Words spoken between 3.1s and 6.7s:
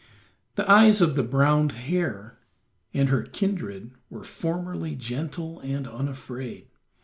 kindred were formerly gentle and unafraid.